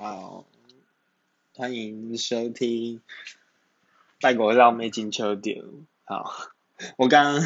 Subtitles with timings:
[0.00, 0.46] 好，
[1.56, 2.98] 欢迎收听
[4.20, 5.60] 《拜国绕妹金秋点》。
[6.04, 6.32] 好，
[6.96, 7.42] 我刚刚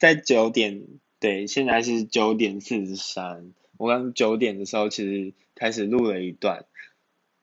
[0.00, 0.84] 在九点，
[1.20, 3.52] 对，现在是九点四十三。
[3.76, 6.66] 我刚九点的时候，其实开始录了一段，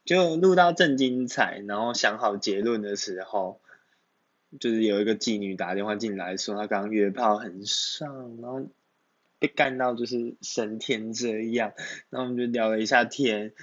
[0.04, 3.62] 就录到正精彩，然后想好结论的时候，
[4.60, 8.68] 就是有一个妓女打电话进来，说她刚约炮很爽，然后。
[9.42, 11.74] 被干到就是神天这样，
[12.12, 13.54] 然后我们就聊了一下天，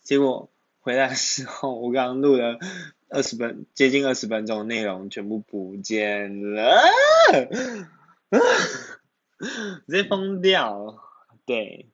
[0.00, 0.48] 结果
[0.78, 2.60] 回来的时候，我刚刚录了
[3.08, 6.80] 二十分接近二十分钟的内容全部不见了，
[9.88, 11.02] 直接疯掉。
[11.44, 11.88] 对，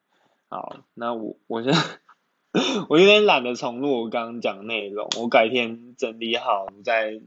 [0.50, 1.72] 好，那我我现
[2.90, 7.22] 我有点懒得重录我刚刚讲内容，我改天整理好再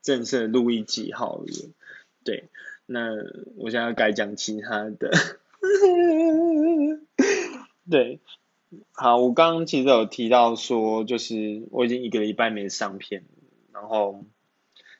[0.00, 1.46] 正式录一集好了。
[2.24, 2.48] 对，
[2.86, 3.10] 那
[3.58, 5.10] 我现在改讲其他的。
[7.90, 8.20] 对，
[8.92, 13.24] 好，我刚刚其实有提到说，就是我已经一个礼拜没上片，
[13.72, 14.24] 然后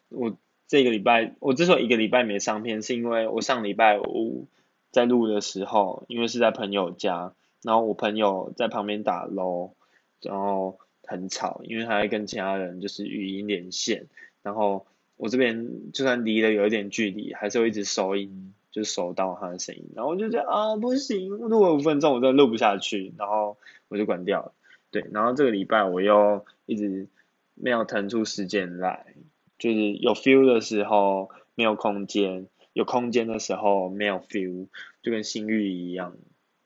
[0.09, 0.37] 我
[0.67, 4.49] 这个礼拜，我之所以一个礼拜没上片，是因为我上礼拜五
[4.91, 9.75] 在录的时候，因为是在朋友家，然后我朋友在旁边打 l
[10.21, 14.07] 然后很吵，因为他在跟其他人就是语音连线，
[14.43, 14.87] 然后
[15.17, 18.55] 我这边就算离了有一点距离，还是会一直收音。
[18.79, 24.53] 就收到他的声音，然后我就觉得啊不行，录了五分钟我真的录不下去，然后我就关掉了。
[24.91, 27.09] 对，然后这个礼拜我又一直
[27.55, 29.15] 没有腾出时间来，
[29.59, 34.69] 就是有 feel 的时候没有空间，有空间的时候没有 feel，
[35.03, 36.17] 就跟性欲一样，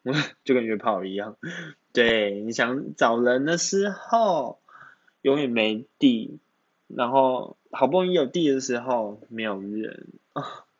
[0.44, 1.36] 就跟约炮一样。
[1.92, 4.60] 对，你想找人的时候
[5.22, 6.38] 永远没地，
[6.86, 10.08] 然后好不容易有地的时候没有人。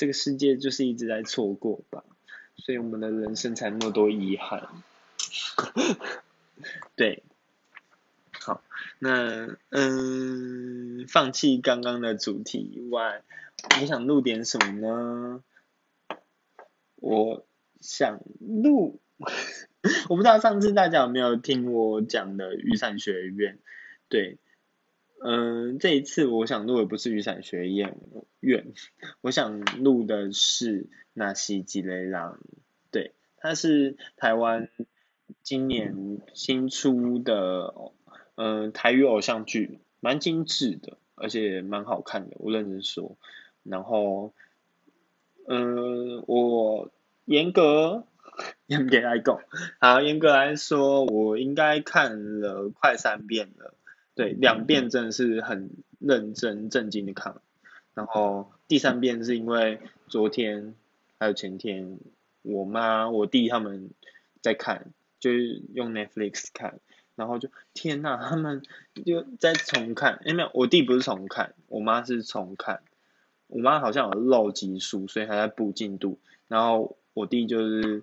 [0.00, 2.02] 这个世界就是一直在错过吧，
[2.56, 4.66] 所以我们的人生才那么多遗憾。
[6.96, 7.22] 对，
[8.32, 8.62] 好，
[8.98, 13.22] 那嗯，放弃刚刚的主题以外，
[13.78, 15.44] 我想录点什么呢？
[16.96, 17.44] 我
[17.82, 19.00] 想录，
[20.08, 23.58] 我不知道上次大家有没有听我讲的雨伞学院，
[24.08, 24.38] 对。
[25.22, 27.98] 嗯，这一次我想录的不是雨伞学院，
[28.40, 28.72] 院，
[29.20, 32.38] 我想录的是纳西吉雷郎，
[32.90, 34.70] 对，他是台湾
[35.42, 37.74] 今年新出的，
[38.34, 43.18] 嗯，台语偶像剧，蛮精致的，而且蛮好看的，我认真说。
[43.62, 44.32] 然后，
[45.46, 46.90] 嗯，我
[47.26, 48.04] 严格
[48.66, 49.38] 严格来讲，
[49.80, 53.74] 好，严格来说，我应该看了快三遍了。
[54.20, 57.40] 对，两遍真的是很认真、正经的看，
[57.94, 60.74] 然后第三遍是因为昨天
[61.18, 61.98] 还有前天，
[62.42, 63.88] 我妈、我弟他们
[64.42, 66.80] 在看，就是用 Netflix 看，
[67.14, 68.62] 然后就天呐，他们
[69.06, 72.82] 就在重看，哎没有，我弟不是重看，我妈是重看，
[73.46, 78.02] 我妈好像有漏集数，所以还在补进度，然后我弟就是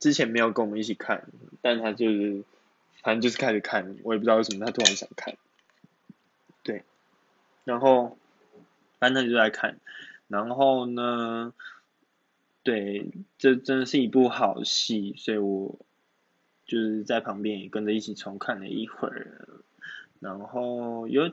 [0.00, 1.28] 之前没有跟我们一起看，
[1.62, 2.42] 但他就是。
[3.02, 5.36] 反正就是开始看，我也不知道为什么他突然想看，
[6.62, 6.82] 对，
[7.64, 8.18] 然后
[8.98, 9.78] 反正就在看，
[10.26, 11.54] 然后呢，
[12.64, 15.78] 对，这真的是一部好戏，所以我
[16.66, 19.62] 就是在旁边也跟着一起重看了一会儿，
[20.18, 21.32] 然后有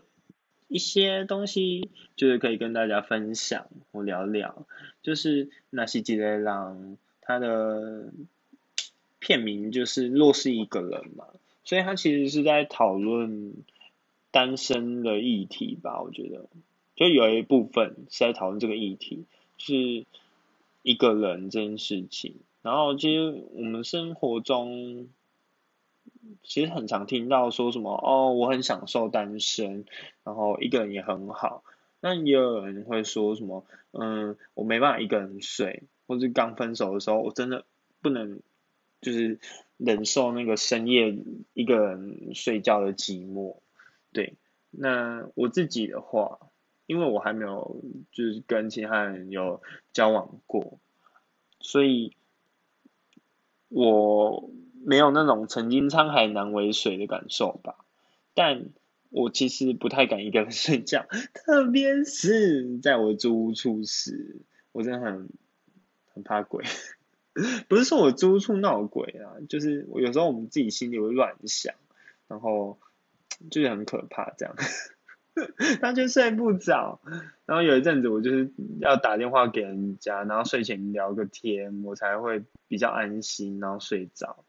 [0.68, 4.66] 一些东西就是可以跟大家分享我聊聊，
[5.02, 8.12] 就是那些吉雷朗他的
[9.20, 11.26] 片名就是若是一个人嘛。
[11.66, 13.56] 所以他其实是在讨论
[14.31, 16.46] 单身的议题吧，我觉得，
[16.96, 19.26] 就有一部分是在讨论这个议题，
[19.58, 20.06] 是
[20.84, 22.36] 一个人这件事情。
[22.62, 25.09] 然后其实我们生活中
[26.44, 29.86] 其实很常听到说什么哦，我很享受单身，
[30.24, 31.64] 然后一个人也很好。
[32.00, 37.66] 但也有人会说什么，嗯，我没办法一个人睡，或者刚分手的时候，我真的
[38.02, 38.40] 不能。
[39.02, 39.40] 就是
[39.78, 41.18] 忍受那个深夜
[41.53, 43.58] 一个人睡觉的寂寞，
[44.14, 44.35] 对。
[44.72, 46.40] 那我自己的话，
[46.85, 49.61] 因为我还没有就是跟其他人有
[49.94, 50.79] 交往过，
[51.59, 52.16] 所以
[53.70, 54.49] 我
[54.84, 57.85] 没有那种曾经沧海难为水的感受吧。
[58.34, 58.66] 但
[59.09, 64.41] 我其实不太敢一个人睡觉， 特别是在我租屋处时，
[64.73, 65.29] 我真的很
[66.14, 66.66] 很怕鬼。
[67.67, 71.76] 不是说我租处闹鬼啊，就是我有时候我们自己心里会乱想，
[72.28, 72.79] 然后
[73.52, 74.55] 就是很可怕这样，
[75.82, 77.02] 他就睡不着，
[77.46, 84.46] 然后有一阵子我就是要打电话给人家，然后睡前聊个天，我才会比较安心，然后睡着。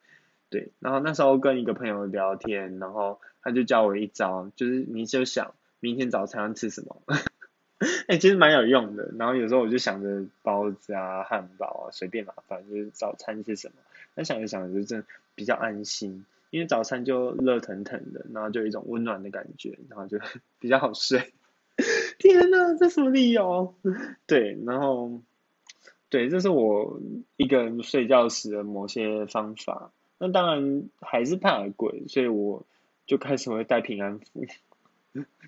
[0.48, 7.02] 对，然后那时候跟一个朋友聊天，然后他就教我一招，就是你就想明天早餐要吃什么，
[8.08, 9.10] 哎，其实蛮有用的。
[9.18, 13.74] 然后有时候我就想着包子啊、汉堡啊，随便嘛，反正就是早餐是什么。
[14.14, 20.18] 那想着想着就真比较安心，因为早餐就热腾腾的，然后就有一种温暖的感觉，然后就
[20.58, 21.32] 比较好睡。
[22.18, 23.74] 天呐，这什么理由？
[24.26, 25.20] 对，然后
[26.08, 26.98] 对，这是我
[27.36, 29.90] 一个人睡觉时的某些方法。
[30.18, 32.64] 那当然还是怕鬼，所以我
[33.06, 34.46] 就开始会带平安符，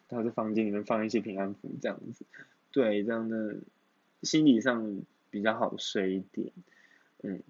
[0.09, 2.25] 他在房间里面放一些平安符这样子。
[2.73, 3.57] 对，这样的
[4.23, 6.53] 心理上比较好睡一点。
[7.23, 7.43] 嗯，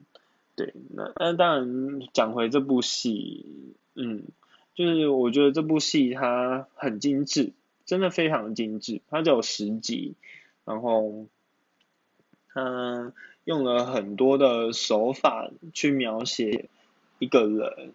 [0.56, 4.24] 对，那那当然讲回这部戏，嗯，
[4.74, 7.52] 就是我觉得这部戏它很精致。
[7.84, 10.14] 真的非常精致，它只有十集，
[10.66, 11.26] 然后，
[12.52, 13.14] 它
[13.44, 16.68] 用了很多的手法去描写
[17.18, 17.92] 一个人，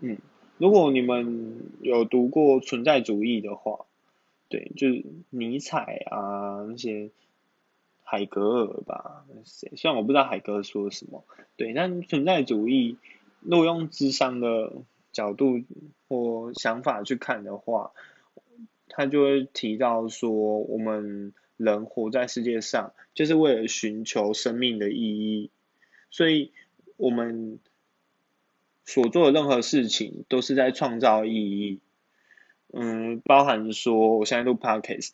[0.00, 0.18] 嗯，
[0.60, 3.86] 如果你们有读过存在主义的话，
[4.50, 7.10] 对，就是尼采啊那些
[8.04, 9.72] 海格尔吧，谁？
[9.76, 11.24] 虽然我不知道海格尔说什么，
[11.56, 12.98] 对，但存在主义，
[13.40, 14.74] 如果用智商的
[15.12, 15.62] 角度
[16.08, 17.92] 或想法去看的话。
[18.92, 25.50] 他就会提到说，我们人活在世界上，就是为了寻求生命的意义，
[26.10, 26.50] 所以
[26.96, 27.60] 我们
[28.90, 31.78] 所做的任何事情都是在创造意义。
[32.72, 35.12] 嗯，包含说我现在录 podcast，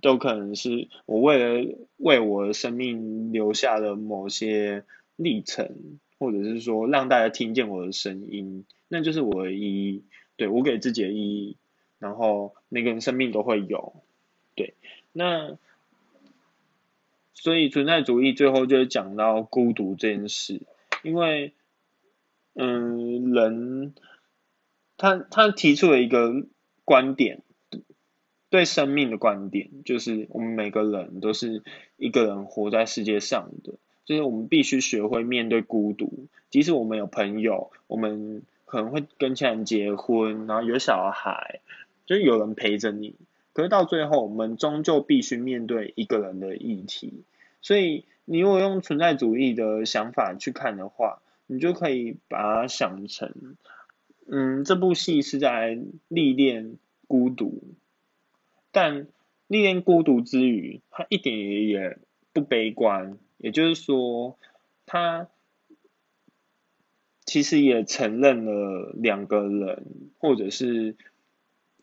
[0.00, 4.84] 都可能是我为了为我的生命留下了某些
[5.16, 10.04] 历程，或者是说让大家听见我的声音，那就是我的意义，
[10.36, 11.56] 对我给自己的意义。
[11.98, 13.92] 然后每个人生命都会有，
[14.54, 14.74] 对，
[15.12, 15.58] 那
[17.34, 20.62] 所以存在主义最后就是讲到孤独这件事，
[21.02, 21.52] 因为
[22.54, 23.94] 嗯，人
[24.96, 26.46] 他他提出了一个
[26.84, 27.42] 观点，
[28.48, 31.62] 对生命的观点，就是我们每个人都是
[31.96, 33.74] 一个人活在世界上的，
[34.04, 41.60] 就是我们必须学会面对孤独，即使我们有朋友，我们可能会跟其他人结婚，然后有小孩。
[42.06, 43.14] 就有人陪着你，
[43.52, 47.22] 可是到最后，我们终究必须面对一个人的议题。
[47.62, 53.56] 所以，你如果用存在主义的想法去看的话，你就可以把它想成，
[54.26, 56.76] 嗯，这部戏是在历练
[57.08, 57.74] 孤独，
[58.70, 59.08] 但
[59.48, 61.98] 历练孤独之余，他一点也
[62.32, 63.18] 不悲观。
[63.38, 64.38] 也就是说，
[64.86, 65.28] 他
[67.24, 69.86] 其实也承认了两个人，
[70.18, 70.96] 或者是。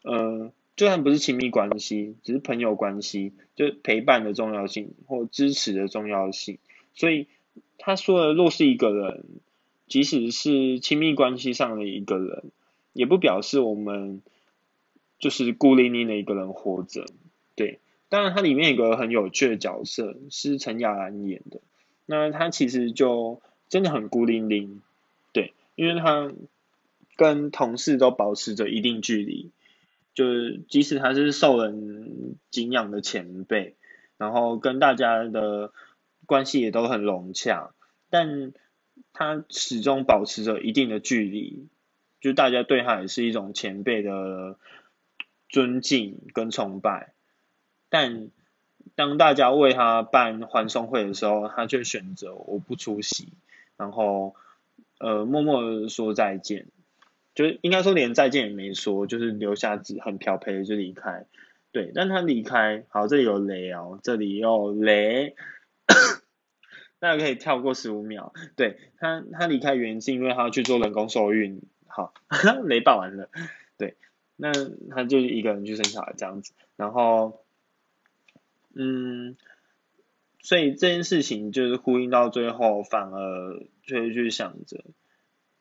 [0.04, 6.60] 呃，就算不是亲密关系，只是朋友关系，就陪伴的重要性或支持的重要性。
[6.94, 7.28] 所以
[7.78, 9.26] 他说的，若是一个人，
[9.88, 12.52] 即使是亲密关系上的一个人，
[12.94, 14.22] 也不表示我们
[15.20, 17.06] 就是孤零零的一个人活着。
[17.56, 17.80] 对，
[18.10, 21.60] 当然它里面有个很有趣的角色是陈雅兰演的，
[22.06, 24.82] 那他其实就真的很孤零零，
[25.34, 26.32] 对，因为他
[27.16, 29.52] 跟同事都保持着一定距离。
[30.14, 33.76] 就是即使他是受人敬仰的前辈，
[34.18, 35.72] 然后跟大家的
[36.26, 37.70] 关系也都很融洽，
[38.10, 38.52] 但
[39.14, 41.68] 他始终保持着一定的距离，
[42.22, 44.58] 就大家对他也是一种前辈的
[45.50, 47.14] 尊敬跟崇拜，
[47.90, 48.30] 但
[48.96, 53.34] 当大家为他办欢送会的时候，他却选择我不出席，
[53.76, 54.36] 然后
[55.00, 56.68] 呃默默说再见。
[57.36, 61.28] 就是应该说连再见也没说，就是留下纸很漂培就离开。
[61.72, 65.36] 对，但他离开，好，这里有雷哦，这里有雷，
[67.00, 68.34] 大家可以跳过十五秒。
[68.56, 71.62] 对他，他离开原因是因为他要去做人工受孕。
[71.88, 72.14] 好，
[72.66, 73.30] 雷爆完了。
[73.78, 73.96] 对，
[74.36, 74.52] 那
[74.90, 77.42] 他就一个人去生小孩这样子，然后，
[78.74, 79.38] 嗯，
[80.42, 84.84] 所以这件事情就是呼应到最后，反而就会去想着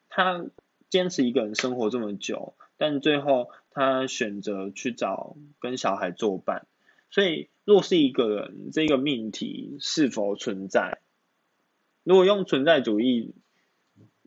[0.08, 0.46] 他。
[0.88, 6.68] 坚持一个人生活这么久，但最后他选择去找跟小孩作伴。
[7.10, 11.00] 所以，若是一个人这个命题是否存在？
[12.06, 13.34] 如果用存在主义，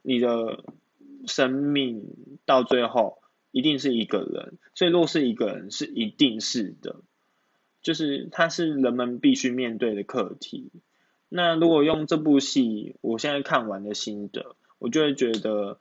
[0.01, 0.65] 你的
[1.25, 2.03] 生命
[2.45, 3.19] 到最后
[3.51, 4.57] 一定是一个人。
[4.75, 6.97] 所以，若是一个人是一定是的，
[7.81, 10.69] 就是它是人们必须面对的课题。
[11.29, 15.79] 那如果用这部戏，我现在看完的心得，我就会觉得。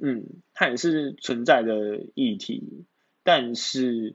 [0.00, 2.84] 嗯，它也是存在的议题，
[3.24, 4.14] 但是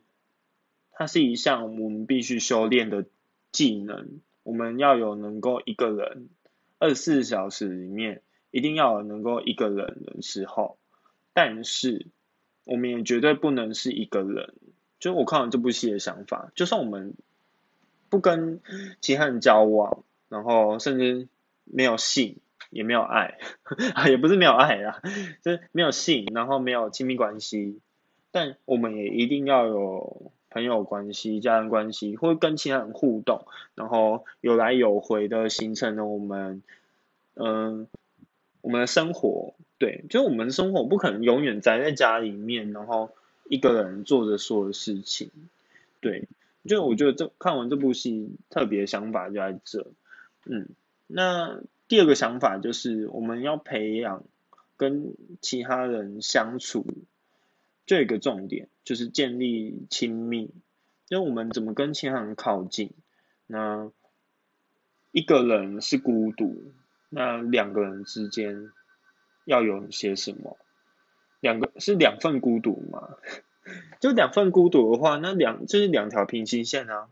[0.94, 3.06] 它是一项我们必须修炼的
[3.52, 4.22] 技能。
[4.44, 6.30] 我们要有能够一个人
[6.84, 8.22] 二十四小时里面
[8.52, 10.78] 一定要能够一个人的时候，
[11.32, 12.08] 但是
[12.66, 14.54] 我们也绝对不能是一个人。
[15.00, 17.14] 就我看完这部戏的想法，就算我们
[18.10, 18.60] 不跟
[19.00, 21.30] 其他人交往，然后甚至
[21.64, 23.38] 没有性，也没有爱，
[24.10, 25.02] 也不是没有爱啦，
[25.42, 27.80] 就是没有性，然后没有亲密关系，
[28.32, 33.46] 但我们也一定要有朋友关系、家人关系，或跟其他人互动，
[33.76, 36.62] 然后有来有回的形成了我们，
[37.34, 37.88] 嗯，
[38.62, 43.10] 我们的生活，对，就我们的生活不可能永远宅在家里面，然后。
[43.50, 45.30] 一个人做着所有事情，
[46.00, 46.30] 对，
[46.66, 49.86] 就我觉得这看完这部戏特别想法就在这，
[50.46, 50.70] 嗯，
[51.08, 54.24] 那第二个想法就是我们要培养
[54.78, 56.86] 跟其他人相处，
[57.86, 60.52] 这个重点就是建立亲密，
[61.10, 62.92] 那我们怎么跟其他人靠近，
[63.48, 63.92] 那
[65.12, 66.74] 一个人是孤独，
[67.10, 68.72] 那两个人之间
[69.46, 70.58] 要有些什么？
[71.40, 73.18] 两个是两份孤独吗？
[74.00, 77.10] 就两份孤独的话，那两就是两条平行线啊。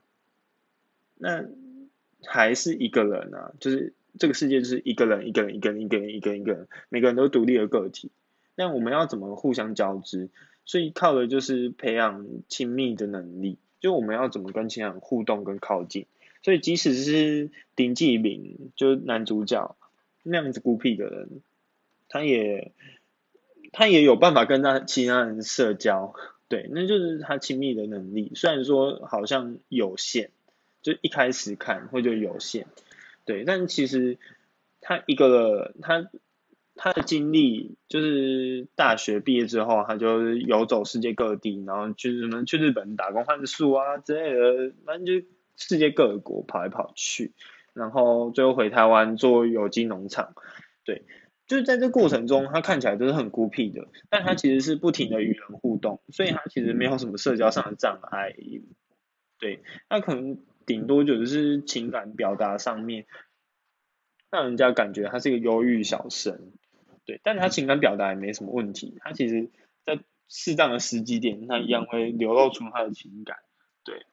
[1.15, 1.45] 那
[2.25, 8.11] 还是一个人啊，就是这个世界就是一个人，一个人，一个人，一个人，一个人，一个人，每个人都独立的个体。
[8.55, 10.29] 那我们要怎么互相交织？
[10.65, 13.57] 所以靠的就是培养亲密的能力。
[13.79, 16.05] 就我们要怎么跟其他人互动跟靠近？
[16.43, 19.75] 所以即使是丁继明，就是男主角
[20.23, 21.41] 那样子孤僻的人，
[22.09, 22.71] 他也。
[23.73, 26.13] 他也有办法跟他其他人社交，
[26.49, 28.33] 对，那就是他亲密的能力。
[28.35, 30.31] 虽然说好像有限，
[30.81, 32.67] 就一开始看会就有限，
[33.23, 34.17] 对，但其实
[34.81, 36.09] 他一个他
[36.83, 47.33] 他的经历就是大学毕业之后，他就游走世界各地，然后去什么去日本打工换宿啊之类的，反正就世界各国跑来跑去，
[47.73, 50.33] 然后最后回台湾做有机农场，
[50.83, 51.03] 对。
[51.47, 58.33] 就是在这过程中，他看起来都是很孤僻的，但他其实是不停的与人互动，所以他其实没有什么社交上的障碍。
[59.37, 63.05] 对，那可能顶多就是情感表达上面，
[64.31, 66.53] 让人家感觉他是一个忧郁小生。
[67.11, 69.49] 对，但他情感表达也没什么问题，他其实
[69.83, 69.99] 在
[70.29, 73.39] 适当的时机点，他一样会流露出他的情感。
[73.83, 74.05] 对，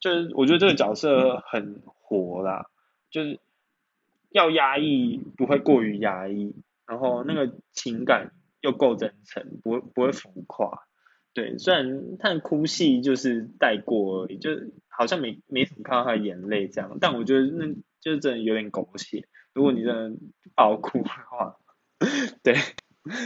[0.00, 2.70] 就是我觉得这个角色很活啦，
[3.10, 3.38] 就是
[4.30, 6.54] 要压抑不会过于压抑。
[6.86, 8.30] 然后那个情感
[8.62, 10.86] 又够真诚，不会不会浮夸，
[11.34, 14.52] 对，虽然他的哭戏就是带过而已，就
[14.88, 17.66] 好像没没怎么看到他的眼泪这样，但我觉得那
[18.00, 20.16] 就是真的有点狗血，如果你真的
[20.54, 21.56] 爆哭的话，
[22.42, 22.54] 对，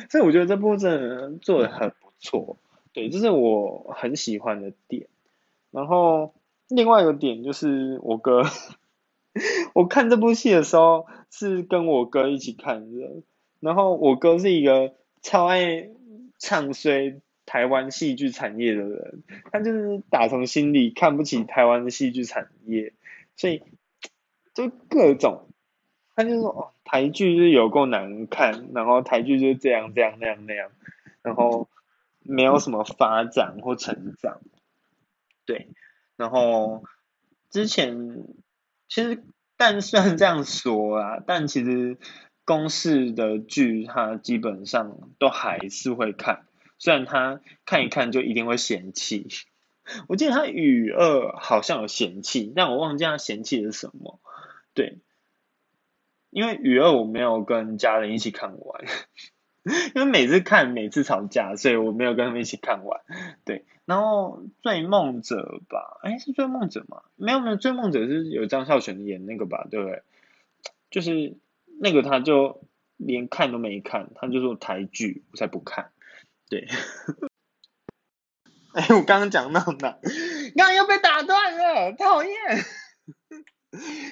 [0.08, 2.56] 所以我觉得这部真的做的很不错，
[2.92, 5.06] 对，这是我很喜欢的点。
[5.70, 6.34] 然后
[6.68, 8.44] 另外一个点就是我哥，
[9.74, 13.22] 我看这部戏的时候是跟我哥一起看的。
[13.60, 15.90] 然后我哥是一个超爱
[16.38, 19.22] 唱衰台湾戏剧产业的人，
[19.52, 22.94] 他就是打从心里看不起台湾的戏剧产业，
[23.36, 23.62] 所以
[24.54, 25.49] 就各种，
[26.22, 30.70] 他就说哦台剧就是有够难看，然后台剧就是这样这样那样那样，
[31.22, 31.68] 然后
[32.20, 34.40] 没有什么发展或成长，
[35.46, 35.68] 对，
[36.16, 36.84] 然后
[37.50, 38.24] 之前
[38.88, 39.22] 其实
[39.56, 41.98] 但虽然这样说啊，但其实。
[42.46, 46.46] 公式的剧，他基本上都还是会看，
[46.80, 49.28] 虽然他看一看就一定会嫌弃。
[50.08, 54.18] 我记得他雨二好像有嫌弃，但我忘记他嫌弃是什么。
[54.74, 54.98] 对，
[56.30, 58.84] 因为雨二我没有跟家人一起看完，
[59.94, 63.00] 因为每次看每次吵架，所以我没有跟他们一起看完。
[63.44, 67.02] 对，然后追梦者吧，哎，是追梦者吗？
[67.16, 70.02] 没有没有，追梦者是有张孝全演那个吧，对不对？
[70.90, 71.36] 就是。
[71.82, 72.60] 那个他就
[72.98, 75.92] 连看都没看，他就说台剧，我才不看。
[76.50, 76.68] 对，
[78.74, 79.96] 哎，我刚刚讲到哪？
[80.54, 82.34] 刚刚又被打断了，讨厌！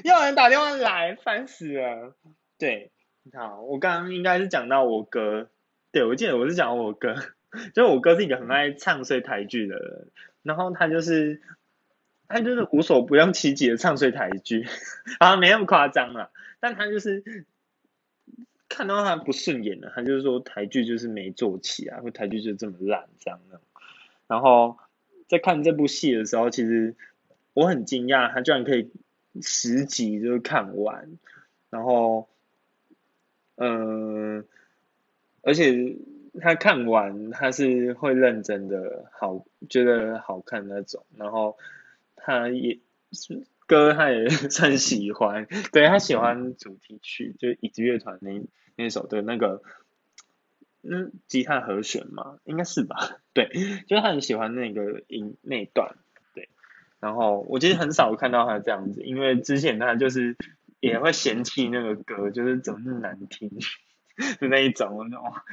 [0.04, 2.16] 又有人打电话来，烦死了。
[2.58, 2.90] 对，
[3.32, 5.50] 好，我刚刚应该是讲到我哥，
[5.92, 7.14] 对我记得我是讲我哥，
[7.74, 10.08] 就我哥是一个很爱唱衰台剧的人，
[10.42, 11.42] 然后他就是
[12.28, 14.66] 他就是无所不用其极的唱衰台剧，
[15.18, 17.46] 啊，没那么夸张了，但他就是。
[18.70, 23.62] 看到他不顺眼了，他就是说台剧就是没做起啊，或台剧就这么烂这样的。
[24.26, 24.76] 然后
[25.26, 26.94] 在看这部戏的时候，其实
[27.54, 28.92] 我很惊讶，他居然可以
[29.42, 31.18] 十集就看完。
[31.70, 32.28] 然后，
[33.56, 34.44] 嗯，
[35.42, 35.96] 而且
[36.40, 41.04] 他看完他是会认真的，好觉得好看那种。
[41.16, 41.56] 然后
[42.16, 42.78] 他也
[43.12, 43.44] 是。
[43.68, 48.40] 歌他也 算喜欢，对他喜欢主题曲，就椅子乐团那
[48.76, 49.60] 那首的那个，
[50.80, 53.18] 嗯，吉他和弦嘛，应该是吧？
[53.34, 53.50] 对，
[53.86, 55.96] 就是他很喜欢那个音那段，
[57.00, 60.36] 然后我其实很少看到他这样子，因为之前他就是
[60.80, 63.50] 也会嫌弃那个歌，就是怎么那么难听，
[64.40, 65.44] 就那一种，我就哇，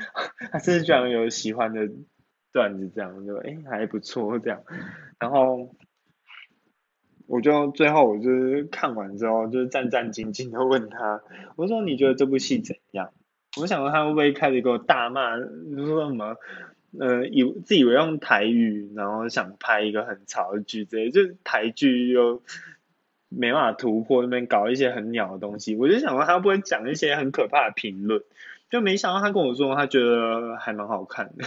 [0.52, 1.90] 他是居然有喜欢的
[2.52, 4.64] 段子，这样就哎还不错这样，
[5.20, 5.76] 然后。
[7.28, 11.24] 我就最后我就是看完之后，就是战战兢兢的问他，
[11.56, 13.12] 我说你觉得这部戏怎样？
[13.60, 16.36] 我想说他会不会开始给我大骂，说什么
[17.00, 22.42] 呃以自以为用台语，然后想拍一个很潮的剧之类，就台剧又
[23.30, 25.76] 没办法突破，那边搞一些很鸟的东西。
[25.76, 28.24] 我就想说他会不会讲一些很可怕的评论，
[28.70, 31.46] 就没想到他跟我说他觉得还蛮好看的，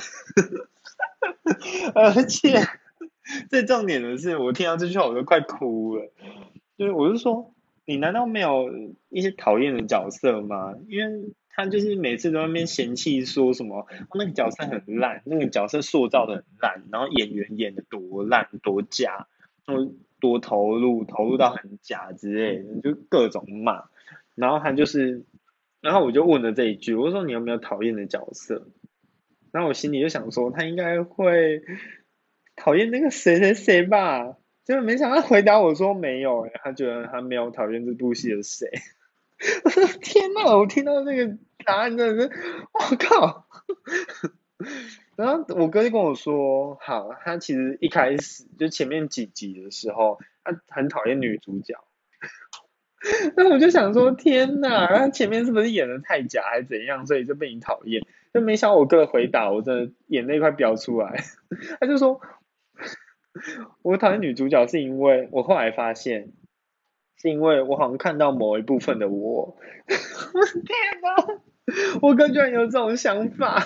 [1.94, 2.62] 而且。
[3.50, 6.10] 最重点的是，我听到这句话我都快哭了。
[6.78, 7.52] 就是我是说，
[7.84, 8.70] 你难道没有
[9.10, 10.74] 一些讨厌的角色吗？
[10.88, 19.26] 因为他就是每次都在那边嫌弃说什么，那个角色很烂，那个角色塑造的很烂，然后演员演的多烂多假，
[19.64, 23.84] 多多投入投入到很假之类的，就各种骂。
[24.34, 25.24] 然后他就是，
[25.80, 28.68] 然后我就问了这一句，我说你有没有讨厌的角色？
[29.52, 31.62] 然后我心里就想说，他应该会。
[32.60, 38.68] 讨厌那个谁谁谁吧，结果没想到回答我说没有哎，他觉得他没有讨厌这部戏的谁。
[40.02, 42.30] 天呐，我听到那个答案真的是，
[42.72, 43.46] 我靠！
[45.16, 51.74] 然后我哥就跟我说，好，他其实一开始就前面几集的时候，他很讨厌女主角。
[53.36, 58.04] 那我就想说，天呐，他前面是不是演的太假还是怎样，所以就被你讨厌？
[58.34, 61.22] 就没想我哥的回答，我真的眼泪快飙出来。
[61.80, 62.20] 他就说。
[63.82, 66.32] 我讨厌女主角是因为我后来发现，
[67.20, 69.56] 是因为我好像看到某一部分的我。
[69.86, 69.96] 天
[71.02, 71.40] 哪！
[72.00, 73.64] 我哥居然有这种想法。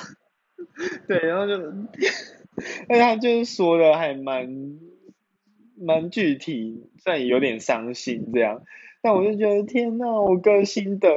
[1.06, 1.54] 对，然后就，
[2.88, 4.78] 而且他就是说的还蛮
[5.76, 8.62] 蛮具体，虽然有点伤心这样，
[9.02, 11.10] 但我就觉得天哪，我哥心得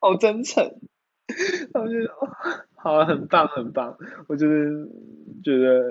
[0.00, 0.74] 好真诚。
[1.74, 2.10] 我觉得
[2.76, 3.98] 好，很棒，很棒。
[4.28, 4.88] 我就是
[5.42, 5.84] 觉得。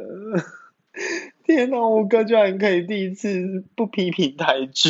[1.44, 4.90] 天呐，我哥居然可以第一次不批评台剧，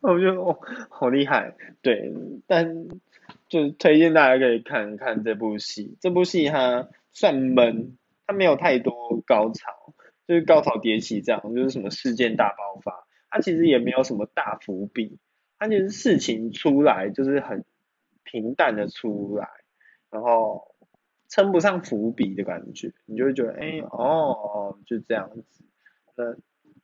[0.00, 0.58] 我觉得哦，
[0.90, 1.54] 好厉害。
[1.82, 2.12] 对，
[2.46, 2.88] 但
[3.48, 5.96] 就是推荐大家可以看看这部戏。
[6.00, 9.94] 这部戏它算闷，它没有太多高潮，
[10.26, 13.06] 就是高潮迭起这样，就是什么事件大爆发。
[13.30, 15.18] 它其实也没有什么大伏笔，
[15.58, 17.64] 它就是事情出来就是很
[18.24, 19.48] 平淡的出来，
[20.10, 20.74] 然后。
[21.28, 25.64] 称不上伏笔的感觉，你就会觉得，哎，哦，就这样子，
[26.14, 26.36] 那，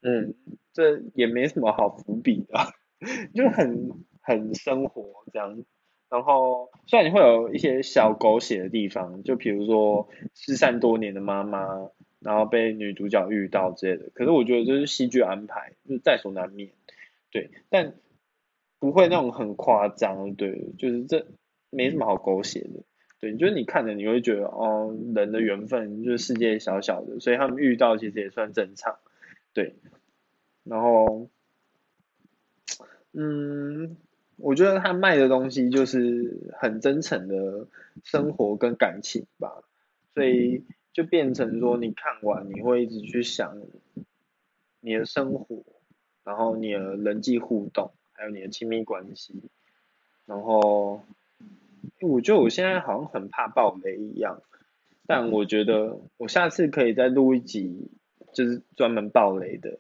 [0.03, 0.35] 嗯，
[0.73, 2.59] 这也没什么好伏笔的，
[3.35, 5.65] 就很很生活这样，
[6.11, 11.89] 然后虽然你会有一些小狗血的地方，就比如说失散多年的妈妈，
[12.21, 16.71] 然后被女主角遇到之类的，可是我觉得这是戏剧安排，就在所难免，
[17.31, 17.95] 对，但
[18.79, 21.27] 不会那种很夸张，对，就是这
[21.71, 22.83] 没什么好狗血的。
[23.21, 28.97] 对，就是你看着你会觉得哦，人的缘分就是世界小小的，所以他们遇到其实也算正常。
[29.53, 29.75] 对，
[30.65, 31.29] 然后，
[33.13, 33.97] 嗯，
[34.37, 37.67] 我觉得他卖的东西就是很真诚的
[38.03, 39.63] 生活跟感情吧，
[40.15, 43.61] 所以就变成说你看完你会一直去想
[44.81, 45.65] 你的生活，
[46.25, 49.43] 然后你的人际互动，还有你的亲密关系，
[50.27, 51.03] 然后。
[52.01, 54.41] 我觉得我现在好像很怕暴雷一样，
[55.07, 57.91] 但我觉得我下次可以再录一集，
[58.33, 59.79] 就是专门暴雷的，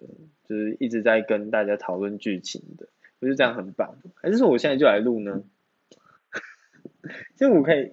[0.48, 2.88] 就是一直在跟大家讨论剧情的，
[3.20, 3.96] 我觉得这样很棒。
[4.14, 5.42] 还是说我现在就来录呢？
[7.36, 7.92] 其实我可以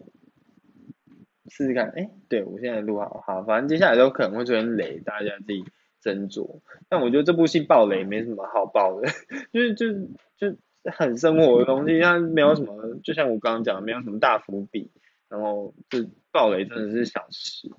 [1.47, 5.63] 试试看，哎，对我现在录好好，反正接下来都可能会出现雷，大家自己
[6.03, 6.61] 斟酌。
[6.87, 9.09] 但我觉得这部戏暴雷没什么好爆的，
[9.51, 9.93] 就是就
[10.37, 10.57] 就。
[10.85, 14.89] 很生活的东西，它没有什么，就像我刚刚讲，没有什么大伏笔，
[15.27, 17.69] 然后就暴雷真的是小事，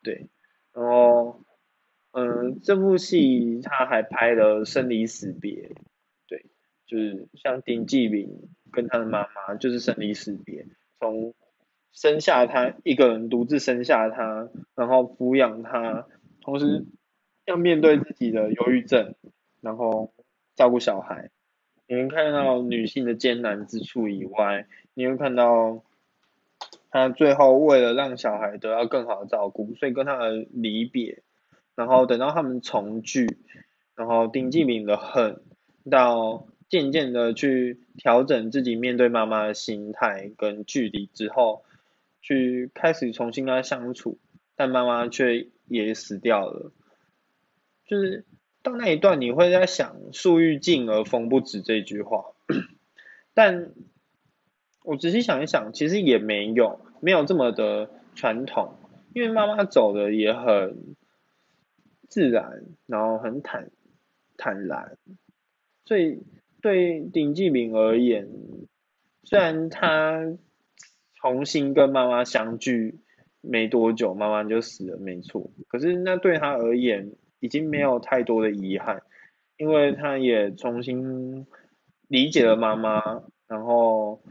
[0.00, 0.28] 对，
[0.72, 1.40] 然后，
[2.18, 5.70] 嗯，这部戏他还拍了生离死别，
[6.26, 6.46] 对，
[6.86, 10.66] 就是像丁继明跟他的妈妈就是生离死别，
[10.98, 11.34] 从
[11.92, 16.06] 生下他一个人独自生下他，然后抚养他，
[16.40, 16.86] 同时
[17.44, 19.14] 要面对自己的忧郁症，
[19.60, 20.14] 然后
[20.54, 21.28] 照顾小孩。
[21.86, 25.82] 你能看到女性的艰难之处以外，你会看到
[26.90, 31.22] 她最后为了让小孩得到更好的照顾，所以跟他的离别，
[31.76, 33.38] 然后等到他们重聚，
[33.94, 35.42] 然后丁继明的恨，
[35.88, 41.62] 到渐渐的去调整自己面对妈妈的心态跟距离之后，
[42.20, 44.18] 去开始重新跟她相处，
[44.56, 46.72] 但妈妈却也死掉了。
[47.86, 48.24] 就是
[48.62, 52.24] 到那一段，你会在想“树欲静而风不止”这句话，
[53.32, 53.70] 但
[54.82, 58.74] 我仔细想一想，其实也没有，没有这么的传统，
[59.14, 60.96] 因为妈妈走的也很
[62.08, 63.70] 自然，然后很坦
[64.36, 64.96] 坦然，
[65.84, 66.22] 所以。
[66.62, 68.28] 对丁继明而言，
[69.22, 70.36] 虽然他
[71.14, 72.98] 重新跟妈妈相聚
[73.40, 75.52] 没多久，妈妈就死了，没错。
[75.68, 79.04] 可是那对他而言，已经没有太多的遗憾，
[79.58, 81.46] 因为他也重新
[82.08, 84.24] 理解了妈妈，然后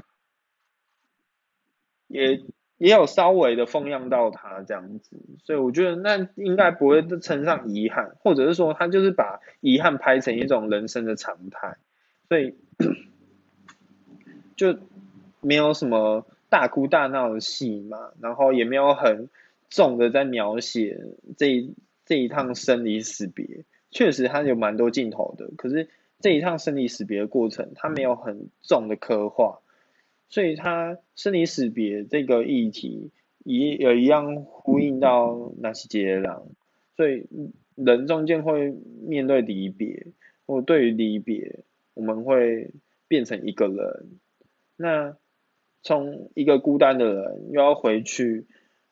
[2.07, 2.41] 也
[2.77, 11.77] 也有稍微的奉养到他这样子，所以我觉得那应该不会称上遗憾，或者是说他就是把遗憾拍成一种人生的常态。
[12.27, 12.55] 所以
[14.57, 14.77] 就
[15.41, 19.29] 没有什么大哭大闹的戏嘛，然后也没有很
[19.69, 20.99] 重的在描写
[21.37, 21.69] 这
[22.05, 23.63] 这一趟生离死别。
[23.91, 25.87] 确实，它有蛮多镜头的，可是
[26.19, 29.59] 这一趟生离死别的过程，它没有很重的刻画，
[30.29, 33.11] 所以它生离死别这个议题
[33.43, 36.43] 也也一样呼应到那些接壤。
[36.95, 37.27] 所以
[37.75, 40.07] 人中间会面对离别，
[40.45, 41.63] 或对于离别。
[41.93, 42.71] 我们会
[43.07, 44.19] 变成一个人，
[44.75, 45.15] 那
[45.81, 48.47] 从一个孤单的人又要回去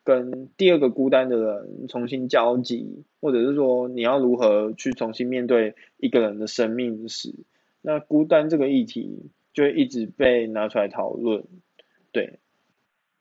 [0.06, 7.36] 跟第二个孤单的人重新交集，或者是说你要如何去重新面对一个人的生命史，
[7.82, 11.46] 那孤单这个议题就会一直被拿出来讨论。
[12.12, 12.40] 对，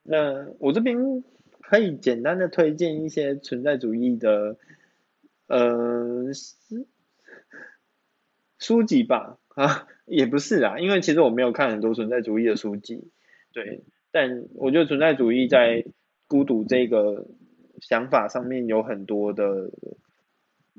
[0.03, 1.23] 那我这边
[1.61, 4.57] 可以简单的推荐一些存在主义的
[5.47, 6.31] 呃
[8.59, 9.39] 书籍吧。
[9.55, 13.11] 啊，也不是啊，因为其实我没有看很多存在主义的书籍，
[13.53, 15.85] 对，但我觉得存在主义在
[16.27, 17.27] 孤独这个
[17.79, 19.69] 想法上面有很多的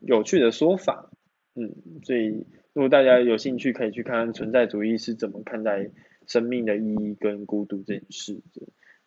[0.02, 1.08] 有趣的说法，
[1.54, 5.88] 嗯，所以如果大家有兴趣，可以去看看存在主义是怎么看待
[6.26, 8.42] 生命的意义跟孤独这件事。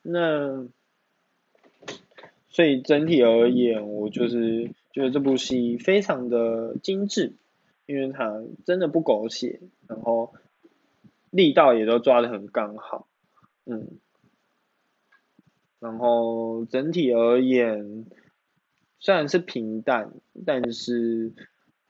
[0.01, 0.67] 那
[2.49, 7.34] 所以整体而言，我就是觉得这部戏非常的精致。
[7.86, 10.34] 因为它真的不狗血，然后
[11.30, 13.08] 力道也都抓的很刚好，
[13.65, 13.88] 嗯，
[15.80, 18.06] 然后整体而言
[18.99, 20.12] 虽然是平淡，
[20.45, 21.32] 但是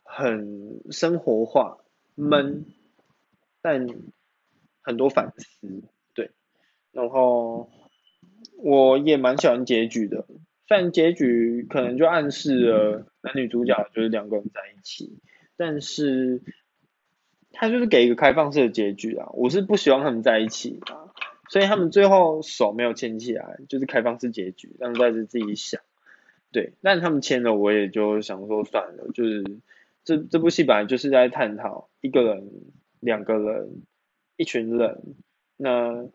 [0.08, 1.78] 很生活化，
[2.16, 2.66] 闷，
[3.62, 3.88] 但
[4.82, 5.84] 很多反思，
[6.16, 6.32] 对，
[6.92, 7.70] 然后
[8.58, 10.26] 我也蛮喜欢结局的，
[10.68, 15.20] 虽然结局可能就暗示了男女主角就是两个人在一起。
[15.60, 16.44] 但是，
[17.52, 19.30] 他就是给一个开放式的结局啊！
[19.34, 21.10] 我是不希望他们在一起啊，
[21.50, 25.82] 所以他们最后手没有牵起来，就是开放式结局，让大家自己想。
[26.52, 29.44] 对，但他们签了，我也就想说算了，就是
[30.08, 32.50] 这这部戏本来就是在探讨一个人、
[33.02, 33.82] 两个人、
[34.38, 35.02] 一群人，
[35.58, 36.08] 那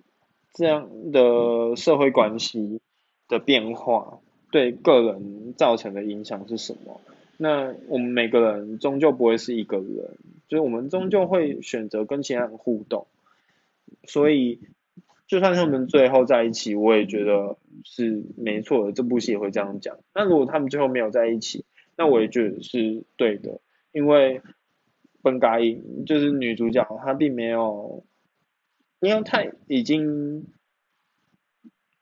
[0.54, 2.80] 这样的社会关系
[3.28, 7.02] 的变化对个人造成的影响是什么？
[7.36, 10.16] 那我们每个人终究不会是一个人，
[10.48, 13.06] 就是我们终究会选择跟其他人互动，
[14.04, 14.60] 所以
[15.26, 18.92] 就算他们最后在一起，我也觉得是没错的。
[18.92, 19.98] 这部戏也会这样讲。
[20.14, 23.60] 那如果他们最后没有在一起，那我也觉得是对的，
[23.92, 24.42] 因为
[25.22, 28.04] 本嘎影就是女主角，她并没有，
[29.00, 30.46] 因为她已经。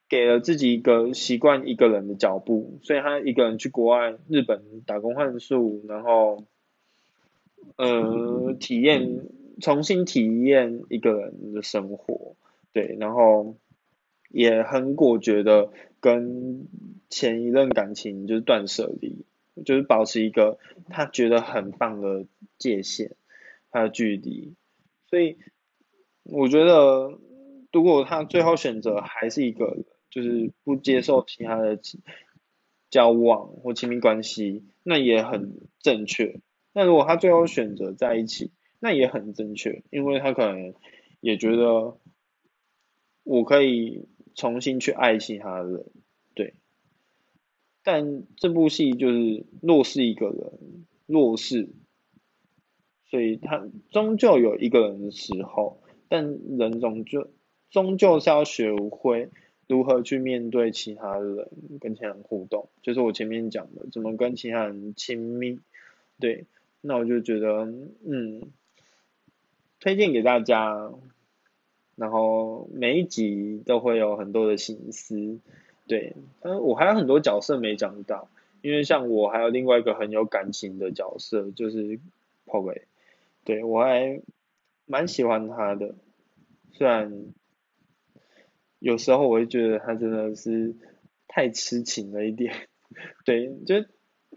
[0.08, 6.46] 给了自己一个习惯一个人的脚步，所以他一个人去国外日本打工换宿，然后
[7.76, 9.20] 呃体验
[9.60, 12.34] 重新体验一个人的生活，
[12.72, 13.54] 对，然后
[14.30, 16.66] 也很果决的跟
[17.08, 19.24] 前一任感情就是断舍离，
[19.64, 22.26] 就是保持一个他觉得很棒的
[22.58, 23.12] 界限，
[23.70, 24.54] 他的距离，
[25.08, 25.38] 所以
[26.24, 27.18] 我觉得
[27.72, 29.84] 如果他最后选择还是一个。
[30.12, 31.78] 就是不接受其他的
[32.90, 36.40] 交往或亲密关系，那也很正确。
[36.72, 40.74] 那如果他最后选择在一起，那也很正确，因为他可能
[41.20, 41.96] 也觉得
[43.22, 45.86] 我可以重新去爱其他人，
[47.92, 51.70] 但这部戏就是弱势一个人，弱势，
[53.06, 57.32] 所以他终究有一个人的时候，但人终究
[57.68, 59.30] 终究是要学会。
[59.66, 61.48] 如何去面对其他人，
[61.80, 65.58] 跟其他人互动，就是我前面讲的，怎么跟其他人亲密。
[66.20, 66.46] 对，
[66.80, 67.72] 那我就觉得，
[68.06, 68.52] 嗯，
[69.80, 70.92] 推荐给大家。
[71.96, 75.40] 然后每一集都会有很多的心思，
[75.90, 78.28] 对，嗯，我还有很多角色没讲到，
[78.62, 81.98] 因为像我还有另外一个很有感情的角色，就是
[82.46, 82.74] p o
[83.42, 84.22] 对我还
[84.86, 85.96] 蛮喜欢他的，
[86.70, 87.24] 虽然
[88.78, 90.76] 有时候我会觉得他真的是
[91.26, 92.54] 太痴情了一点，
[93.26, 93.84] 对，就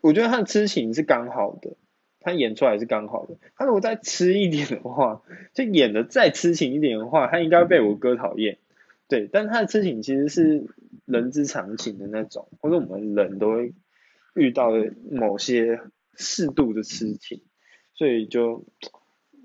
[0.02, 1.78] 我觉得他的痴情是刚好的。
[2.26, 5.22] 他演出来是刚好的，他如果再痴一点的话，
[5.54, 8.60] 就演的再痴情一点的话，他应该被我哥讨厌。
[9.08, 10.66] 对，但他的痴情其实是
[11.06, 13.74] 人之常情的那种，或者我们人都会
[14.36, 15.82] 遇到的某些
[16.16, 17.42] 适度的痴情，
[17.94, 18.66] 所以就，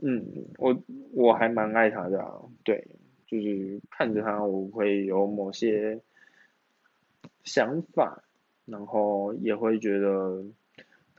[0.03, 2.25] 嗯，我我还蛮爱他的，
[2.65, 2.89] 对，
[3.27, 6.01] 就是看着他我会有某些
[7.45, 8.25] 想法，
[8.65, 10.45] 然后也会觉得。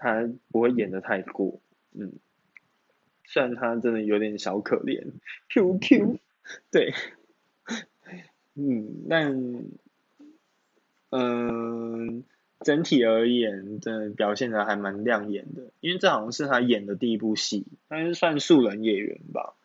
[0.02, 1.60] 他不会演的太过，
[1.92, 2.14] 嗯，
[3.26, 5.12] 虽然他真的有点小可怜，
[5.54, 6.20] Q Q，
[6.72, 6.94] 对，
[8.60, 9.64] 嗯，但，
[11.12, 12.24] 嗯，
[12.60, 19.56] 整体而言，的表现的还蛮亮眼的，因为这好像是他演的第一部戏，他是算素人演员吧，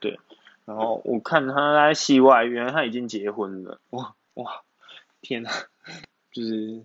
[0.00, 0.18] 对，
[0.64, 4.62] 然后我看他在戏外，原来他已经结婚了，哇哇，
[5.20, 5.50] 天呐，
[6.32, 6.84] 就是。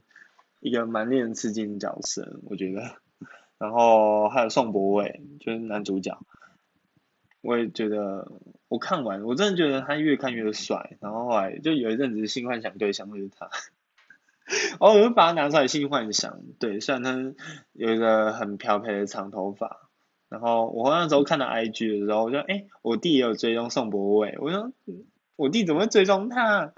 [0.65, 2.95] 一个蛮令人吃惊的角色，我觉得。
[3.57, 6.25] 然后还有宋博伟，就是男主角，
[7.43, 8.31] 我也觉得，
[8.69, 10.97] 我看完，我真的觉得他越看越帅。
[11.01, 13.49] 然后后来就有一阵子性幻想对象就是他，
[14.79, 16.39] 哦，我就把他拿出来性幻想。
[16.59, 17.35] 对，虽然他
[17.73, 19.89] 有一个很漂配的长头发。
[20.29, 24.71] 然后我那时候看到 IG 的时候，我说，哎，我弟也有追踪宋博伟，我说，
[25.35, 26.73] 我弟怎么会追踪他？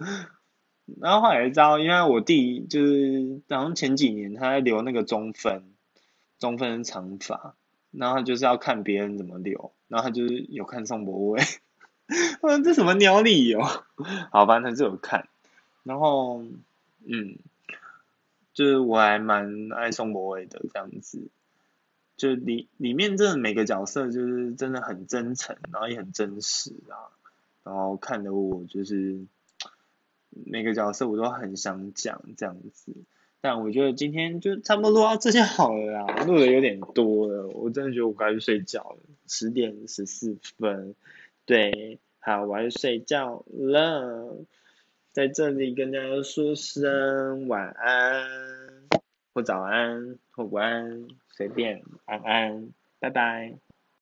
[1.00, 5.64] 然后后来知道，因为我弟就是，好像前几年他在留那个中分，
[6.38, 7.56] 中分长发，
[7.98, 11.42] 然后就是要看别人怎么留，然后他就是有看宋博伟，
[12.42, 13.62] 我说这什么鸟理由？
[14.32, 15.28] 好，反正他就有看，
[15.84, 16.44] 然后
[17.06, 17.38] 嗯，
[18.54, 21.28] 就是我还蛮爱宋博伟的这样子，
[22.18, 27.12] 就里里面真的每个角色就是真的很真诚，然后也很真实啊，
[27.64, 29.26] 然后看得我就是。
[30.48, 32.92] 每个角色我都很想讲这样子，
[33.48, 40.96] 但我觉得今天就差不多录到这些好了啦，录的有点多了，我真的觉得我该去睡觉了，十点十四分，
[41.46, 44.36] 对，好，我要睡觉了，
[45.12, 48.26] 在这里跟大家说声晚安，
[49.32, 53.65] 或早安，或午安，随便，安安，拜拜。